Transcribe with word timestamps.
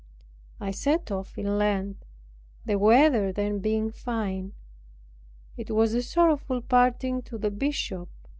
I 0.59 0.71
set 0.71 1.11
off 1.11 1.37
in 1.37 1.59
Lent, 1.59 2.05
the 2.65 2.79
weather 2.79 3.31
then 3.31 3.59
being 3.59 3.91
fine. 3.91 4.53
It 5.57 5.69
was 5.69 5.93
a 5.93 6.01
sorrowful 6.01 6.63
parting 6.63 7.21
to 7.21 7.37
the 7.37 7.51
Bishop. 7.51 8.09